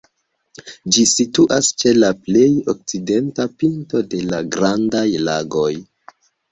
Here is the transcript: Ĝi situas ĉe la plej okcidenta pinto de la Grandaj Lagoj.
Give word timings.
Ĝi 0.95 1.03
situas 1.11 1.69
ĉe 1.83 1.93
la 1.99 2.11
plej 2.23 2.47
okcidenta 2.75 3.49
pinto 3.61 4.05
de 4.15 4.27
la 4.33 4.45
Grandaj 4.59 5.09
Lagoj. 5.31 5.73